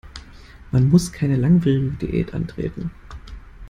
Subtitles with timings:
[0.71, 2.89] Man muss keine langwierige Diät antreten.